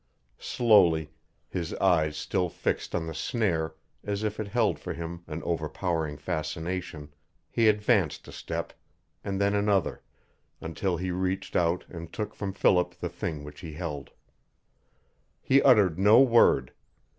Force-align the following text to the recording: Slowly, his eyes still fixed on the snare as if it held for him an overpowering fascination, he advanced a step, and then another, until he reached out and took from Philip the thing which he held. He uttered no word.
Slowly, 0.39 1.11
his 1.47 1.75
eyes 1.75 2.17
still 2.17 2.49
fixed 2.49 2.95
on 2.95 3.05
the 3.05 3.13
snare 3.13 3.75
as 4.03 4.23
if 4.23 4.39
it 4.39 4.47
held 4.47 4.79
for 4.79 4.93
him 4.93 5.23
an 5.27 5.43
overpowering 5.43 6.17
fascination, 6.17 7.13
he 7.51 7.67
advanced 7.67 8.27
a 8.27 8.31
step, 8.31 8.73
and 9.23 9.39
then 9.39 9.53
another, 9.53 10.01
until 10.59 10.97
he 10.97 11.11
reached 11.11 11.55
out 11.55 11.85
and 11.87 12.11
took 12.11 12.33
from 12.33 12.51
Philip 12.51 12.95
the 12.99 13.09
thing 13.09 13.43
which 13.43 13.59
he 13.59 13.73
held. 13.73 14.09
He 15.39 15.61
uttered 15.61 15.99
no 15.99 16.19
word. 16.19 16.73